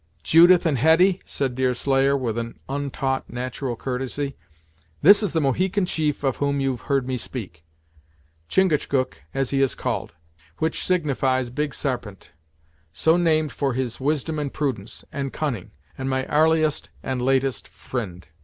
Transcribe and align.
"Judith 0.23 0.65
and 0.65 0.79
Hetty" 0.79 1.21
said 1.25 1.53
Deerslayer, 1.53 2.17
with 2.17 2.35
an 2.39 2.59
untaught, 2.67 3.29
natural 3.31 3.75
courtesy 3.75 4.35
"this 5.03 5.21
is 5.21 5.31
the 5.33 5.39
Mohican 5.39 5.85
chief 5.85 6.23
of 6.23 6.37
whom 6.37 6.59
you've 6.59 6.81
heard 6.89 7.05
me 7.07 7.17
speak; 7.17 7.63
Chingachgook 8.49 9.19
as 9.35 9.51
he 9.51 9.61
is 9.61 9.75
called; 9.75 10.15
which 10.57 10.83
signifies 10.83 11.51
Big 11.51 11.75
Sarpent; 11.75 12.31
so 12.91 13.15
named 13.15 13.51
for 13.51 13.73
his 13.73 13.99
wisdom 13.99 14.39
and 14.39 14.51
prudence, 14.51 15.05
and 15.11 15.31
cunning, 15.31 15.69
and 15.99 16.09
my 16.09 16.25
'arliest 16.25 16.89
and 17.03 17.21
latest 17.21 17.67
fri'nd. 17.69 18.23